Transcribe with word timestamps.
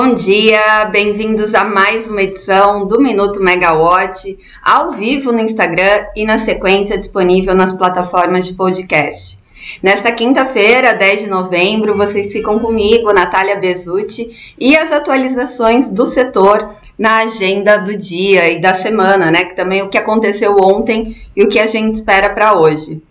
Bom 0.00 0.14
dia, 0.14 0.84
bem-vindos 0.84 1.56
a 1.56 1.64
mais 1.64 2.06
uma 2.06 2.22
edição 2.22 2.86
do 2.86 3.00
Minuto 3.00 3.42
Megawatt, 3.42 4.38
ao 4.62 4.92
vivo 4.92 5.32
no 5.32 5.40
Instagram 5.40 6.06
e 6.14 6.24
na 6.24 6.38
sequência 6.38 6.96
disponível 6.96 7.52
nas 7.52 7.72
plataformas 7.72 8.46
de 8.46 8.54
podcast. 8.54 9.40
Nesta 9.82 10.12
quinta-feira, 10.12 10.94
10 10.94 11.22
de 11.22 11.26
novembro, 11.28 11.96
vocês 11.96 12.32
ficam 12.32 12.60
comigo, 12.60 13.12
Natália 13.12 13.56
Bezutti, 13.56 14.54
e 14.56 14.76
as 14.76 14.92
atualizações 14.92 15.90
do 15.90 16.06
setor 16.06 16.76
na 16.96 17.18
agenda 17.18 17.78
do 17.78 17.96
dia 17.96 18.52
e 18.52 18.60
da 18.60 18.74
semana, 18.74 19.32
né? 19.32 19.46
Que 19.46 19.56
também 19.56 19.82
o 19.82 19.88
que 19.88 19.98
aconteceu 19.98 20.56
ontem 20.60 21.16
e 21.34 21.42
o 21.42 21.48
que 21.48 21.58
a 21.58 21.66
gente 21.66 21.96
espera 21.96 22.30
para 22.30 22.54
hoje. 22.54 23.02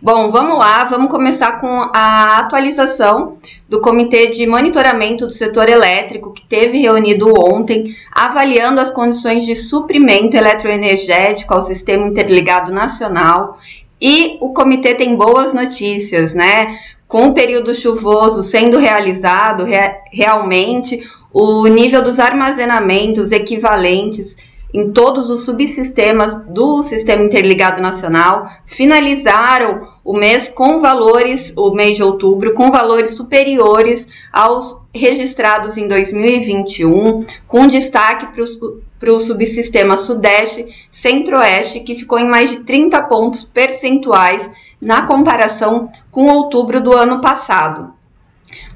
Bom, 0.00 0.30
vamos 0.30 0.58
lá, 0.58 0.84
vamos 0.84 1.10
começar 1.10 1.58
com 1.58 1.88
a 1.90 2.38
atualização 2.40 3.38
do 3.66 3.80
Comitê 3.80 4.26
de 4.26 4.46
Monitoramento 4.46 5.24
do 5.24 5.32
Setor 5.32 5.70
Elétrico, 5.70 6.34
que 6.34 6.46
teve 6.46 6.76
reunido 6.76 7.32
ontem, 7.34 7.96
avaliando 8.12 8.78
as 8.78 8.90
condições 8.90 9.46
de 9.46 9.56
suprimento 9.56 10.36
eletroenergético 10.36 11.54
ao 11.54 11.62
Sistema 11.62 12.06
Interligado 12.06 12.70
Nacional. 12.70 13.58
E 13.98 14.36
o 14.42 14.52
comitê 14.52 14.94
tem 14.94 15.16
boas 15.16 15.54
notícias, 15.54 16.34
né? 16.34 16.78
Com 17.08 17.28
o 17.28 17.34
período 17.34 17.74
chuvoso 17.74 18.42
sendo 18.42 18.78
realizado, 18.78 19.64
re 19.64 19.94
realmente 20.12 21.08
o 21.32 21.66
nível 21.68 22.02
dos 22.02 22.18
armazenamentos 22.18 23.32
equivalentes 23.32 24.36
em 24.74 24.90
todos 24.90 25.30
os 25.30 25.46
subsistemas 25.46 26.36
do 26.48 26.82
Sistema 26.82 27.24
Interligado 27.24 27.80
Nacional 27.80 28.46
finalizaram 28.66 29.95
o 30.06 30.12
mês 30.12 30.48
com 30.48 30.78
valores, 30.78 31.52
o 31.56 31.72
mês 31.72 31.96
de 31.96 32.02
outubro, 32.04 32.54
com 32.54 32.70
valores 32.70 33.16
superiores 33.16 34.06
aos 34.32 34.80
registrados 34.94 35.76
em 35.76 35.88
2021, 35.88 37.26
com 37.48 37.66
destaque 37.66 38.28
para 39.00 39.12
o 39.12 39.18
subsistema 39.18 39.96
Sudeste 39.96 40.88
Centro-Oeste, 40.92 41.80
que 41.80 41.96
ficou 41.96 42.20
em 42.20 42.28
mais 42.28 42.50
de 42.50 42.60
30 42.60 43.02
pontos 43.02 43.42
percentuais 43.42 44.48
na 44.80 45.02
comparação 45.02 45.88
com 46.12 46.28
outubro 46.28 46.80
do 46.80 46.92
ano 46.92 47.20
passado. 47.20 47.95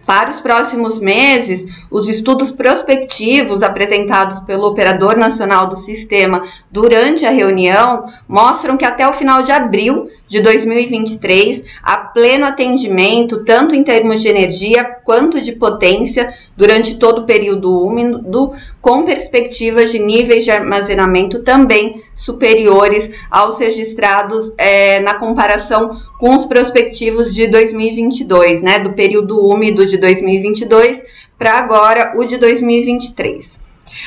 Para 0.06 0.30
os 0.30 0.40
próximos 0.40 0.98
meses, 0.98 1.66
os 1.90 2.08
estudos 2.08 2.50
prospectivos 2.50 3.62
apresentados 3.62 4.40
pelo 4.40 4.66
Operador 4.66 5.16
Nacional 5.16 5.66
do 5.66 5.76
Sistema 5.76 6.42
durante 6.70 7.26
a 7.26 7.30
reunião 7.30 8.04
mostram 8.28 8.76
que 8.76 8.84
até 8.84 9.06
o 9.06 9.12
final 9.12 9.42
de 9.42 9.52
abril 9.52 10.08
de 10.30 10.40
2023, 10.40 11.64
há 11.82 11.96
pleno 11.96 12.46
atendimento, 12.46 13.44
tanto 13.44 13.74
em 13.74 13.82
termos 13.82 14.22
de 14.22 14.28
energia 14.28 14.84
quanto 14.84 15.40
de 15.40 15.52
potência, 15.52 16.32
durante 16.56 16.98
todo 16.98 17.22
o 17.22 17.24
período 17.24 17.84
úmido, 17.84 18.52
com 18.80 19.02
perspectivas 19.02 19.90
de 19.90 19.98
níveis 19.98 20.44
de 20.44 20.50
armazenamento 20.50 21.40
também 21.40 22.00
superiores 22.14 23.10
aos 23.30 23.58
registrados 23.58 24.54
é, 24.56 25.00
na 25.00 25.14
comparação 25.14 25.98
com 26.18 26.36
os 26.36 26.44
prospectivos 26.44 27.34
de 27.34 27.46
2022, 27.46 28.62
né, 28.62 28.78
do 28.78 28.92
período 28.92 29.42
úmido 29.42 29.86
de 29.90 29.98
2022 29.98 31.02
para 31.38 31.54
agora 31.54 32.12
o 32.16 32.24
de 32.24 32.38
2023. 32.38 33.60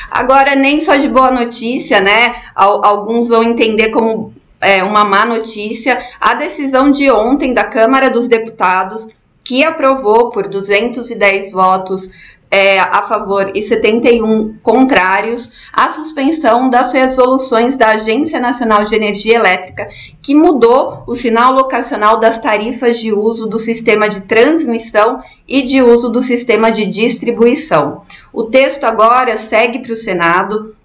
Agora, 0.09 0.55
nem 0.55 0.81
só 0.81 0.95
de 0.95 1.07
boa 1.07 1.31
notícia, 1.31 1.99
né? 1.99 2.35
Alguns 2.55 3.29
vão 3.29 3.43
entender 3.43 3.89
como 3.89 4.33
é, 4.61 4.83
uma 4.83 5.03
má 5.03 5.25
notícia 5.25 6.01
a 6.19 6.33
decisão 6.35 6.91
de 6.91 7.11
ontem 7.11 7.53
da 7.53 7.63
Câmara 7.63 8.09
dos 8.09 8.27
Deputados, 8.27 9.07
que 9.43 9.63
aprovou 9.63 10.31
por 10.31 10.47
210 10.47 11.51
votos 11.51 12.09
é, 12.53 12.79
a 12.79 13.01
favor 13.01 13.51
e 13.55 13.63
71 13.63 14.59
contrários 14.61 15.51
à 15.73 15.89
suspensão 15.89 16.69
das 16.69 16.93
resoluções 16.93 17.75
da 17.75 17.87
Agência 17.87 18.39
Nacional 18.39 18.83
de 18.83 18.93
Energia 18.93 19.37
Elétrica, 19.37 19.89
que 20.21 20.35
mudou 20.35 21.03
o 21.07 21.15
sinal 21.15 21.51
locacional 21.51 22.19
das 22.19 22.37
tarifas 22.37 22.99
de 22.99 23.11
uso 23.11 23.47
do 23.47 23.57
sistema 23.57 24.07
de 24.07 24.21
transmissão 24.21 25.19
e 25.47 25.63
de 25.63 25.81
uso 25.81 26.11
do 26.11 26.21
sistema 26.21 26.71
de 26.71 26.85
distribuição. 26.85 28.01
O 28.31 28.43
texto 28.43 28.83
agora 28.83 29.35
segue 29.35 29.79
para 29.79 29.93
o 29.93 29.95
Senado 29.95 30.75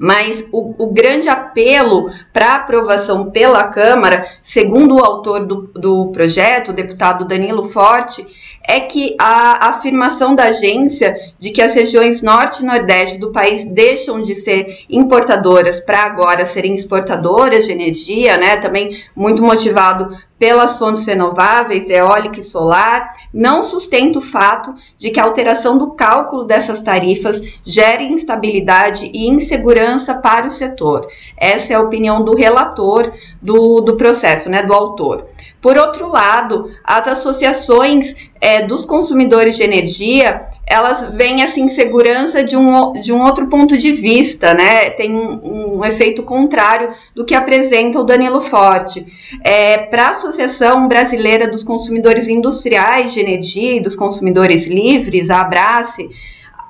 mas 0.00 0.44
o, 0.50 0.74
o, 0.82 0.92
grande 0.92 1.28
apelo 1.28 2.10
para 2.32 2.56
aprovação 2.56 3.30
pela 3.30 3.64
Câmara, 3.64 4.26
segundo 4.42 4.96
o 4.96 5.04
autor 5.04 5.46
do, 5.46 5.70
do 5.72 6.10
projeto, 6.10 6.70
o 6.70 6.74
deputado 6.74 7.24
Danilo 7.24 7.62
Forte, 7.68 8.26
é 8.68 8.80
que 8.80 9.16
a 9.18 9.70
afirmação 9.70 10.34
da 10.34 10.44
agência 10.44 11.16
de 11.38 11.50
que 11.50 11.62
as 11.62 11.74
regiões 11.74 12.20
norte 12.20 12.62
e 12.62 12.66
nordeste 12.66 13.16
do 13.16 13.32
país 13.32 13.64
deixam 13.64 14.22
de 14.22 14.34
ser 14.34 14.84
importadoras 14.90 15.80
para 15.80 16.02
agora 16.02 16.44
serem 16.44 16.74
exportadoras 16.74 17.64
de 17.64 17.72
energia, 17.72 18.36
né? 18.36 18.58
Também 18.58 19.02
muito 19.16 19.42
motivado 19.42 20.14
pelas 20.38 20.78
fontes 20.78 21.04
renováveis, 21.06 21.90
eólica 21.90 22.40
e 22.40 22.44
solar, 22.44 23.14
não 23.34 23.62
sustenta 23.62 24.18
o 24.18 24.22
fato 24.22 24.74
de 24.96 25.10
que 25.10 25.18
a 25.18 25.24
alteração 25.24 25.76
do 25.76 25.90
cálculo 25.90 26.44
dessas 26.44 26.80
tarifas 26.80 27.40
gere 27.64 28.04
instabilidade 28.04 29.10
e 29.12 29.28
insegurança 29.28 30.14
para 30.14 30.46
o 30.46 30.50
setor. 30.50 31.08
Essa 31.36 31.72
é 31.72 31.76
a 31.76 31.80
opinião 31.80 32.24
do 32.24 32.36
relator 32.36 33.12
do, 33.42 33.80
do 33.80 33.96
processo, 33.96 34.48
né, 34.48 34.62
do 34.62 34.72
autor. 34.72 35.26
Por 35.60 35.76
outro 35.76 36.08
lado, 36.08 36.70
as 36.84 37.08
associações 37.08 38.14
é, 38.40 38.62
dos 38.62 38.84
consumidores 38.84 39.56
de 39.56 39.64
energia, 39.64 40.40
elas 40.68 41.14
veem 41.14 41.42
essa 41.42 41.58
insegurança 41.58 42.44
de 42.44 42.56
um, 42.56 42.92
de 42.92 43.10
um 43.12 43.22
outro 43.22 43.46
ponto 43.46 43.78
de 43.78 43.92
vista, 43.92 44.52
né? 44.52 44.90
Tem 44.90 45.14
um, 45.14 45.78
um 45.78 45.84
efeito 45.84 46.22
contrário 46.22 46.90
do 47.14 47.24
que 47.24 47.34
apresenta 47.34 47.98
o 47.98 48.04
Danilo 48.04 48.40
Forte. 48.40 49.06
É, 49.42 49.78
Para 49.78 50.08
a 50.08 50.10
Associação 50.10 50.86
Brasileira 50.86 51.48
dos 51.48 51.64
Consumidores 51.64 52.28
Industriais 52.28 53.14
de 53.14 53.20
Energia 53.20 53.76
e 53.76 53.80
dos 53.80 53.96
Consumidores 53.96 54.66
Livres, 54.66 55.30
a 55.30 55.40
Abrace, 55.40 56.10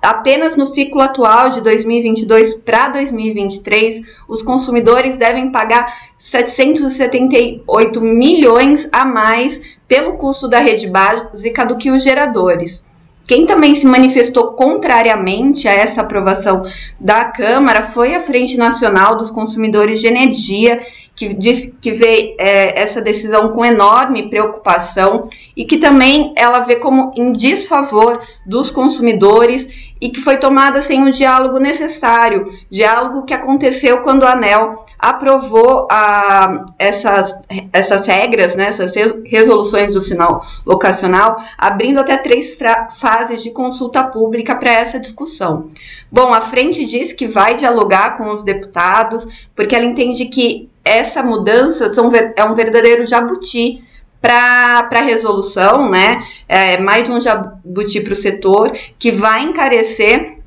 apenas 0.01 0.55
no 0.55 0.65
ciclo 0.65 1.01
atual 1.01 1.51
de 1.51 1.61
2022 1.61 2.55
para 2.55 2.91
2023, 2.91 4.03
os 4.29 4.45
consumidores 4.45 5.17
devem 5.17 5.51
pagar 5.51 6.13
778 6.17 8.01
milhões 8.01 8.89
a 8.93 9.05
mais 9.05 9.61
pelo 9.89 10.17
custo 10.17 10.47
da 10.47 10.61
rede 10.61 10.87
básica 10.87 11.67
do 11.67 11.77
que 11.77 11.91
os 11.91 12.05
geradores. 12.05 12.87
Quem 13.29 13.45
também 13.45 13.75
se 13.75 13.87
manifestou 13.87 14.55
contrariamente 14.55 15.69
a 15.69 15.73
essa 15.75 16.01
aprovação 16.01 16.63
da 16.99 17.27
Câmara 17.27 17.83
foi 17.83 18.15
a 18.15 18.23
Frente 18.23 18.57
Nacional 18.57 19.19
dos 19.19 19.31
Consumidores 19.31 20.01
de 20.01 20.07
Energia, 20.07 20.81
que 21.19 21.35
diz 21.35 21.75
que 21.81 21.91
vê 21.91 22.37
é, 22.39 22.81
essa 22.81 23.03
decisão 23.03 23.49
com 23.49 23.65
enorme 23.65 24.31
preocupação 24.31 25.29
e 25.57 25.65
que 25.65 25.79
também 25.79 26.33
ela 26.37 26.61
vê 26.61 26.77
como 26.77 27.13
em 27.17 27.33
desfavor 27.33 28.23
dos 28.47 28.71
consumidores 28.71 29.69
e 30.01 30.11
que 30.11 30.21
foi 30.21 30.37
tomada 30.37 30.81
sem 30.81 31.03
o 31.03 31.11
diálogo 31.11 31.59
necessário, 31.59 32.53
diálogo 32.71 33.25
que 33.25 33.35
aconteceu 33.35 34.01
quando 34.03 34.25
a 34.25 34.33
ANEL 34.35 34.87
aprovou 34.97 35.89
a, 35.91 36.67
essas, 36.79 37.35
essas 37.73 38.07
regras, 38.07 38.55
né, 38.55 38.69
essas 38.69 38.93
resoluções 39.27 39.95
do 39.95 40.01
sinal 40.01 40.47
locacional, 40.65 41.43
abrindo 41.57 41.99
até 41.99 42.17
três 42.17 42.57
fases 42.97 43.43
de 43.43 43.51
consulta 43.51 44.05
pública 44.05 44.55
para 44.55 44.71
essa 44.71 45.01
discussão. 45.01 45.69
Bom, 46.13 46.33
a 46.33 46.41
frente 46.41 46.85
diz 46.85 47.13
que 47.13 47.27
vai 47.27 47.57
dialogar 47.57 48.17
com 48.17 48.31
os 48.31 48.45
deputados, 48.45 49.27
porque 49.55 49.75
ela 49.75 49.85
entende 49.85 50.27
que 50.27 50.69
essa 50.89 51.23
mudança 51.23 51.93
é 52.37 52.45
um 52.45 52.55
verdadeiro 52.55 53.07
jabuti 53.07 53.85
para 54.21 54.89
a 54.91 55.01
resolução, 55.01 55.89
né? 55.91 56.25
É 56.49 56.79
mais 56.79 57.09
um 57.09 57.21
jabuti 57.21 58.01
para 58.01 58.13
o 58.13 58.17
setor 58.17 58.73
que 58.99 59.13
vai 59.13 59.43
encarecer 59.43 60.38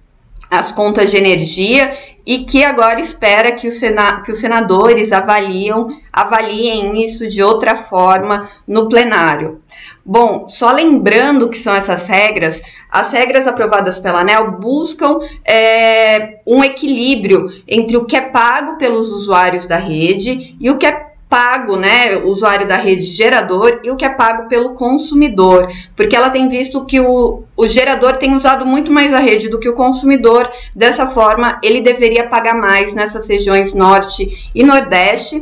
as 0.51 0.74
contas 0.74 1.09
de 1.09 1.15
energia 1.15 1.98
e 2.25 2.39
que 2.39 2.63
agora 2.63 3.00
espera 3.00 3.53
que, 3.53 3.71
Sena, 3.71 4.21
que 4.21 4.31
os 4.31 4.38
senadores 4.38 5.12
avaliam, 5.12 5.88
avaliem 6.12 7.01
isso 7.03 7.27
de 7.30 7.42
outra 7.42 7.75
forma 7.75 8.50
no 8.68 8.89
plenário. 8.89 9.62
Bom, 10.06 10.48
só 10.50 10.71
lembrando 10.71 11.50
que 11.50 11.57
são 11.57 11.74
essas 11.74 12.07
regras, 12.07 12.62
as 12.89 13.12
regras 13.12 13.48
aprovadas 13.48 13.98
pela 13.98 14.21
ANEL 14.21 14.51
buscam 14.59 15.19
é, 15.45 16.39
um 16.45 16.63
equilíbrio 16.63 17.50
entre 17.68 17.95
o 17.95 18.06
que 18.06 18.15
é 18.15 18.21
pago 18.21 18.77
pelos 18.77 19.09
usuários 19.12 19.65
da 19.65 19.77
rede 19.77 20.56
e 20.59 20.69
o 20.69 20.77
que 20.77 20.86
é 20.86 21.11
pago, 21.31 21.78
né, 21.78 22.18
o 22.18 22.28
usuário 22.28 22.68
da 22.68 22.75
rede 22.75 23.04
gerador 23.04 23.80
e 23.86 23.89
o 23.89 23.95
que 23.95 24.04
é 24.04 24.10
pago 24.10 24.50
pelo 24.50 24.74
consumidor, 24.74 25.72
porque 25.95 26.13
ela 26.13 26.30
tem 26.30 26.50
visto 26.50 26.83
que 26.83 27.00
o, 27.00 27.44
o 27.56 27.68
gerador 27.69 28.18
tem 28.18 28.36
usado 28.36 28.66
muito 28.66 28.92
mais 28.92 29.13
a 29.13 29.19
rede 29.19 29.48
do 29.48 29.57
que 29.57 29.69
o 29.69 29.74
consumidor, 29.74 30.51
dessa 30.75 31.07
forma 31.07 31.57
ele 31.63 31.80
deveria 31.80 32.28
pagar 32.28 32.56
mais 32.56 32.94
nessas 32.94 33.30
regiões 33.30 33.74
norte 33.74 34.51
e 34.54 34.62
nordeste, 34.62 35.42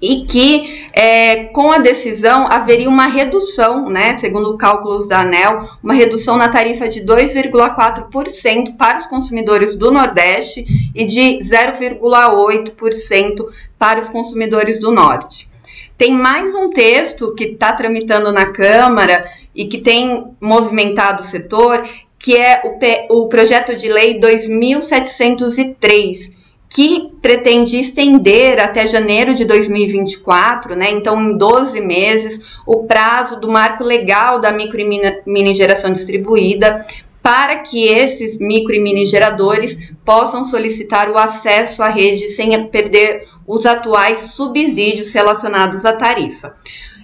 e 0.00 0.24
que 0.24 0.88
é, 0.92 1.44
com 1.46 1.72
a 1.72 1.78
decisão 1.78 2.46
haveria 2.50 2.88
uma 2.88 3.06
redução, 3.06 3.88
né, 3.88 4.16
segundo 4.18 4.56
cálculos 4.56 5.08
da 5.08 5.20
ANEL, 5.20 5.68
uma 5.82 5.94
redução 5.94 6.36
na 6.36 6.48
tarifa 6.48 6.88
de 6.88 7.00
2,4% 7.02 8.76
para 8.76 8.98
os 8.98 9.06
consumidores 9.06 9.74
do 9.74 9.90
Nordeste 9.90 10.64
e 10.94 11.04
de 11.04 11.38
0,8% 11.38 13.46
para 13.78 14.00
os 14.00 14.08
consumidores 14.08 14.78
do 14.78 14.90
Norte. 14.90 15.48
Tem 15.96 16.12
mais 16.12 16.54
um 16.54 16.70
texto 16.70 17.34
que 17.34 17.44
está 17.44 17.72
tramitando 17.72 18.32
na 18.32 18.46
Câmara 18.46 19.30
e 19.54 19.66
que 19.66 19.78
tem 19.78 20.26
movimentado 20.40 21.22
o 21.22 21.24
setor, 21.24 21.84
que 22.18 22.36
é 22.36 22.62
o, 22.64 23.22
o 23.22 23.28
projeto 23.28 23.76
de 23.76 23.88
lei 23.88 24.18
2703 24.18 26.43
que 26.68 27.12
pretende 27.22 27.78
estender 27.78 28.60
até 28.60 28.86
janeiro 28.86 29.34
de 29.34 29.44
2024, 29.44 30.74
né? 30.74 30.90
Então, 30.90 31.20
em 31.22 31.36
12 31.36 31.80
meses, 31.80 32.40
o 32.66 32.84
prazo 32.84 33.40
do 33.40 33.48
marco 33.48 33.84
legal 33.84 34.40
da 34.40 34.50
micro 34.50 34.80
e 34.80 35.22
mini 35.26 35.54
geração 35.54 35.92
distribuída 35.92 36.84
para 37.22 37.60
que 37.60 37.86
esses 37.86 38.38
micro 38.38 38.74
e 38.74 38.80
mini 38.80 39.06
geradores 39.06 39.78
possam 40.04 40.44
solicitar 40.44 41.08
o 41.10 41.16
acesso 41.16 41.82
à 41.82 41.88
rede 41.88 42.28
sem 42.28 42.66
perder 42.66 43.26
os 43.46 43.64
atuais 43.64 44.32
subsídios 44.32 45.12
relacionados 45.12 45.86
à 45.86 45.94
tarifa. 45.94 46.54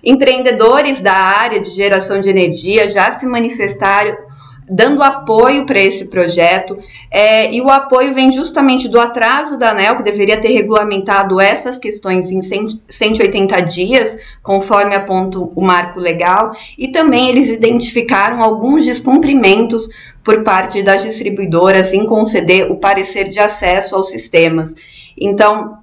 Empreendedores 0.04 1.00
da 1.00 1.14
área 1.14 1.60
de 1.60 1.70
geração 1.70 2.20
de 2.20 2.28
energia 2.28 2.88
já 2.88 3.18
se 3.18 3.26
manifestaram 3.26 4.16
dando 4.70 5.02
apoio 5.02 5.66
para 5.66 5.80
esse 5.80 6.06
projeto, 6.06 6.78
é, 7.10 7.52
e 7.52 7.60
o 7.60 7.68
apoio 7.68 8.14
vem 8.14 8.30
justamente 8.30 8.88
do 8.88 9.00
atraso 9.00 9.58
da 9.58 9.70
ANEL, 9.70 9.96
que 9.96 10.02
deveria 10.04 10.40
ter 10.40 10.52
regulamentado 10.52 11.40
essas 11.40 11.78
questões 11.78 12.30
em 12.30 12.40
180 12.40 13.60
dias, 13.62 14.16
conforme 14.42 14.94
aponta 14.94 15.40
o 15.40 15.60
marco 15.60 15.98
legal, 15.98 16.52
e 16.78 16.88
também 16.88 17.28
eles 17.28 17.48
identificaram 17.48 18.42
alguns 18.42 18.84
descumprimentos 18.84 19.88
por 20.22 20.44
parte 20.44 20.82
das 20.82 21.02
distribuidoras 21.02 21.92
em 21.92 22.06
conceder 22.06 22.70
o 22.70 22.76
parecer 22.76 23.24
de 23.24 23.40
acesso 23.40 23.96
aos 23.96 24.10
sistemas. 24.10 24.74
Então, 25.18 25.78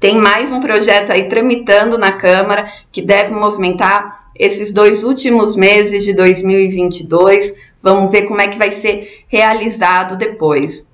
tem 0.00 0.16
mais 0.16 0.50
um 0.50 0.60
projeto 0.60 1.12
aí 1.12 1.28
tramitando 1.28 1.98
na 1.98 2.12
Câmara 2.12 2.70
que 2.90 3.02
deve 3.02 3.34
movimentar 3.34 4.28
esses 4.38 4.72
dois 4.72 5.04
últimos 5.04 5.56
meses 5.56 6.04
de 6.04 6.12
2022 6.12 7.52
Vamos 7.84 8.10
ver 8.10 8.22
como 8.22 8.40
é 8.40 8.48
que 8.48 8.56
vai 8.56 8.72
ser 8.72 9.26
realizado 9.28 10.16
depois. 10.16 10.86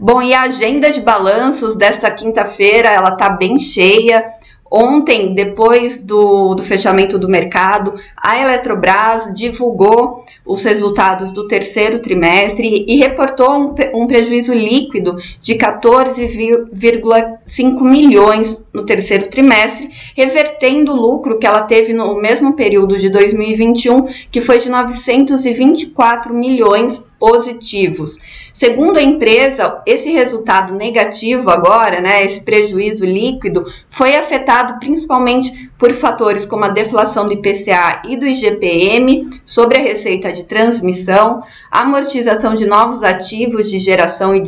Bom, 0.00 0.20
e 0.20 0.34
a 0.34 0.42
agenda 0.42 0.90
de 0.90 1.00
balanços 1.00 1.76
desta 1.76 2.10
quinta-feira, 2.10 2.88
ela 2.88 3.12
tá 3.12 3.30
bem 3.30 3.56
cheia. 3.56 4.26
Ontem, 4.76 5.34
depois 5.34 6.02
do, 6.02 6.56
do 6.56 6.62
fechamento 6.64 7.16
do 7.16 7.28
mercado, 7.28 7.94
a 8.16 8.40
Eletrobras 8.40 9.32
divulgou 9.32 10.24
os 10.44 10.64
resultados 10.64 11.30
do 11.30 11.46
terceiro 11.46 12.00
trimestre 12.00 12.84
e 12.88 12.96
reportou 12.96 13.52
um, 13.52 13.72
um 13.94 14.08
prejuízo 14.08 14.52
líquido 14.52 15.16
de 15.40 15.54
14,5 15.54 17.82
milhões 17.82 18.60
no 18.72 18.84
terceiro 18.84 19.28
trimestre, 19.28 19.90
revertendo 20.16 20.90
o 20.90 21.00
lucro 21.00 21.38
que 21.38 21.46
ela 21.46 21.62
teve 21.62 21.92
no 21.92 22.20
mesmo 22.20 22.54
período 22.54 22.98
de 22.98 23.08
2021, 23.10 24.08
que 24.28 24.40
foi 24.40 24.58
de 24.58 24.68
924 24.68 26.34
milhões 26.34 27.00
positivos. 27.18 28.18
Segundo 28.52 28.98
a 28.98 29.02
empresa, 29.02 29.82
esse 29.86 30.10
resultado 30.10 30.74
negativo 30.74 31.50
agora, 31.50 32.00
né, 32.00 32.24
esse 32.24 32.40
prejuízo 32.42 33.04
líquido, 33.04 33.64
foi 33.88 34.16
afetado 34.16 34.78
principalmente 34.78 35.70
por 35.78 35.92
fatores 35.92 36.44
como 36.44 36.64
a 36.64 36.68
deflação 36.68 37.26
do 37.26 37.32
IPCA 37.32 38.02
e 38.06 38.16
do 38.16 38.26
IGPM 38.26 39.28
sobre 39.44 39.78
a 39.78 39.82
receita 39.82 40.32
de 40.32 40.44
transmissão, 40.44 41.42
amortização 41.70 42.54
de 42.54 42.66
novos 42.66 43.02
ativos 43.02 43.68
de 43.70 43.78
geração 43.78 44.34
e 44.34 44.42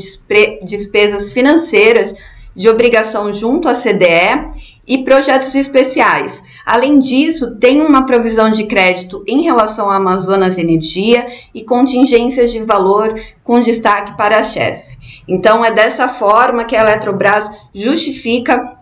despesas 0.62 1.32
financeiras 1.32 2.14
de 2.54 2.68
obrigação 2.68 3.32
junto 3.32 3.68
à 3.68 3.74
CDE 3.74 4.75
e 4.86 4.98
projetos 4.98 5.54
especiais. 5.54 6.42
Além 6.64 6.98
disso, 6.98 7.56
tem 7.56 7.80
uma 7.80 8.06
provisão 8.06 8.50
de 8.50 8.66
crédito 8.66 9.24
em 9.26 9.42
relação 9.42 9.90
à 9.90 9.96
Amazonas 9.96 10.58
Energia 10.58 11.26
e 11.54 11.64
contingências 11.64 12.52
de 12.52 12.62
valor 12.62 13.18
com 13.42 13.60
destaque 13.60 14.16
para 14.16 14.38
a 14.38 14.44
Chesf. 14.44 14.96
Então, 15.26 15.64
é 15.64 15.72
dessa 15.72 16.08
forma 16.08 16.64
que 16.64 16.76
a 16.76 16.80
Eletrobras 16.80 17.50
justifica 17.74 18.76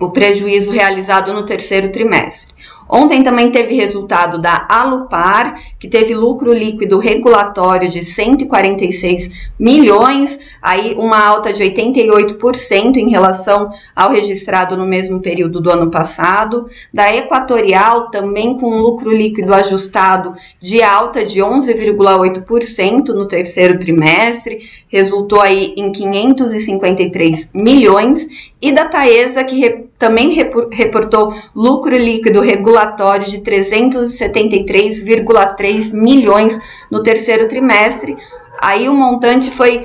o 0.00 0.10
prejuízo 0.10 0.72
realizado 0.72 1.32
no 1.32 1.46
terceiro 1.46 1.90
trimestre. 1.92 2.54
Ontem 2.88 3.22
também 3.22 3.50
teve 3.50 3.74
resultado 3.74 4.38
da 4.38 4.66
Alupar, 4.68 5.58
que 5.78 5.88
teve 5.88 6.14
lucro 6.14 6.52
líquido 6.52 6.98
regulatório 6.98 7.88
de 7.88 8.04
146 8.04 9.30
milhões, 9.58 10.38
aí 10.60 10.94
uma 10.96 11.24
alta 11.24 11.52
de 11.52 11.62
88% 11.62 12.96
em 12.96 13.08
relação 13.08 13.70
ao 13.96 14.10
registrado 14.10 14.76
no 14.76 14.86
mesmo 14.86 15.20
período 15.20 15.60
do 15.60 15.70
ano 15.70 15.90
passado. 15.90 16.66
Da 16.92 17.14
Equatorial, 17.14 18.10
também 18.10 18.56
com 18.56 18.80
lucro 18.80 19.10
líquido 19.10 19.54
ajustado 19.54 20.34
de 20.60 20.82
alta 20.82 21.24
de 21.24 21.40
11,8% 21.40 23.08
no 23.08 23.26
terceiro 23.26 23.78
trimestre, 23.78 24.60
resultou 24.88 25.40
aí 25.40 25.74
em 25.76 25.90
553 25.90 27.50
milhões. 27.52 28.52
E 28.64 28.72
da 28.72 28.86
Taesa, 28.86 29.44
que 29.44 29.84
também 29.98 30.32
reportou 30.72 31.34
lucro 31.54 31.94
líquido 31.94 32.40
regulatório 32.40 33.26
de 33.26 33.42
373,3 33.42 35.92
milhões 35.92 36.58
no 36.90 37.02
terceiro 37.02 37.46
trimestre. 37.46 38.16
Aí 38.58 38.88
o 38.88 38.94
montante 38.94 39.50
foi 39.50 39.84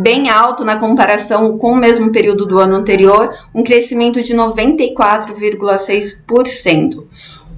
bem 0.00 0.30
alto 0.30 0.64
na 0.64 0.76
comparação 0.76 1.58
com 1.58 1.72
o 1.72 1.76
mesmo 1.76 2.10
período 2.10 2.46
do 2.46 2.58
ano 2.58 2.76
anterior, 2.76 3.30
um 3.54 3.62
crescimento 3.62 4.22
de 4.22 4.34
94,6%. 4.34 7.04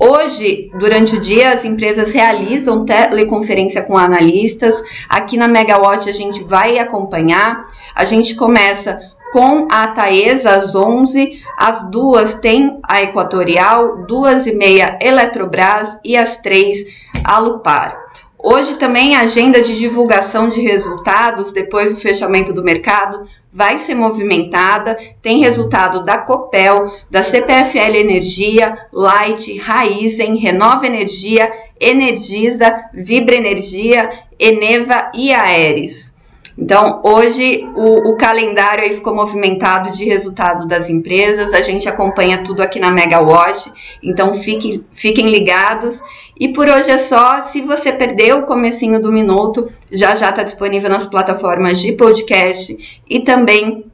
Hoje, 0.01 0.73
durante 0.81 1.15
o 1.15 1.21
dia, 1.21 1.53
as 1.53 1.65
empresas 1.65 2.13
realizam 2.13 2.85
teleconferência 2.85 3.85
com 3.85 3.97
analistas. 3.97 4.83
Aqui 5.09 5.37
na 5.37 5.47
Megawatt 5.47 6.11
a 6.11 6.13
gente 6.13 6.43
vai 6.43 6.81
acompanhar. 6.81 7.63
A 7.95 8.05
gente 8.05 8.35
começa 8.35 9.15
com 9.33 9.67
a 9.71 9.89
Taesa 9.89 10.51
às 10.51 10.75
11, 10.75 11.43
às 11.57 11.91
duas 11.91 12.35
tem 12.35 12.79
a 12.83 13.03
Equatorial, 13.03 14.07
duas 14.07 14.47
e 14.47 14.55
meia 14.55 14.99
Eletrobras 15.01 15.99
e 16.05 16.17
às 16.17 16.37
três 16.37 16.85
a 17.25 17.39
Lupar. 17.39 17.99
Hoje 18.39 18.75
também 18.75 19.17
a 19.17 19.21
agenda 19.21 19.61
de 19.61 19.77
divulgação 19.77 20.49
de 20.49 20.61
resultados 20.61 21.51
depois 21.51 21.95
do 21.95 22.01
fechamento 22.01 22.53
do 22.53 22.63
mercado 22.63 23.27
vai 23.53 23.79
ser 23.79 23.95
movimentada. 23.95 24.97
Tem 25.23 25.41
resultado 25.41 26.05
da 26.05 26.19
Copel, 26.19 26.93
da 27.11 27.23
CPFL 27.23 27.97
Energia, 27.97 28.77
Light, 28.93 29.59
Raizen, 29.59 30.37
Renova 30.37 30.87
Energia, 30.87 31.51
Energisa, 31.81 32.85
Vibra 32.93 33.35
Energia, 33.35 34.11
Eneva 34.39 35.11
e 35.15 35.33
Aeres. 35.33 36.15
Então, 36.59 37.01
hoje 37.05 37.69
o, 37.75 38.11
o, 38.11 38.17
calendário 38.17 38.85
aí 38.85 38.93
ficou 38.95 39.15
movimentado 39.15 39.91
de 39.91 40.07
resultado 40.07 40.67
das 40.67 40.89
empresas, 40.89 41.53
a 41.53 41.61
gente 41.61 41.87
acompanha 41.87 42.43
tudo 42.43 42.63
aqui 42.63 42.81
na 42.81 42.91
Megawatt, 42.91 43.71
então 44.03 44.33
fiquem, 44.33 44.83
fiquem 44.91 45.29
ligados. 45.29 46.03
E 46.39 46.49
por 46.49 46.67
hoje 46.67 46.91
é 46.91 46.99
só, 46.99 47.43
se 47.43 47.61
você 47.61 47.93
perdeu 47.93 48.39
o 48.39 48.47
comecinho 48.47 49.01
do 49.01 49.13
minuto, 49.13 49.67
já 49.93 50.15
já 50.17 50.31
está 50.31 50.43
disponível 50.43 50.89
nas 50.89 51.07
plataformas 51.07 51.79
de 51.79 51.93
podcast 51.93 53.03
e 53.09 53.21
também 53.21 53.85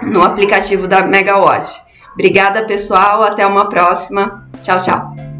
no 0.00 0.22
aplicativo 0.22 0.86
da 0.86 1.02
Megawatt. 1.02 1.82
Obrigada, 2.14 2.64
pessoal, 2.64 3.22
até 3.22 3.44
uma 3.46 3.68
próxima. 3.68 4.48
Tchau, 4.62 4.78
tchau. 4.78 5.31